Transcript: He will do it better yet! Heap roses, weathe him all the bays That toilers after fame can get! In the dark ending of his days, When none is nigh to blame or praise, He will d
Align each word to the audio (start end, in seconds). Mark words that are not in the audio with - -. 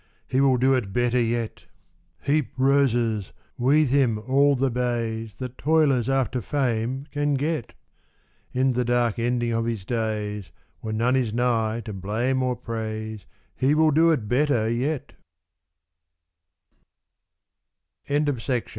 He 0.27 0.41
will 0.41 0.57
do 0.57 0.73
it 0.73 0.91
better 0.93 1.19
yet! 1.21 1.65
Heap 2.23 2.53
roses, 2.57 3.33
weathe 3.55 3.91
him 3.91 4.17
all 4.17 4.55
the 4.55 4.71
bays 4.71 5.37
That 5.37 5.59
toilers 5.59 6.09
after 6.09 6.41
fame 6.41 7.05
can 7.11 7.35
get! 7.35 7.73
In 8.51 8.73
the 8.73 8.83
dark 8.83 9.19
ending 9.19 9.51
of 9.51 9.65
his 9.65 9.85
days, 9.85 10.51
When 10.79 10.97
none 10.97 11.15
is 11.15 11.35
nigh 11.35 11.81
to 11.85 11.93
blame 11.93 12.41
or 12.41 12.55
praise, 12.55 13.27
He 13.55 13.75
will 13.75 13.91
d 13.91 15.01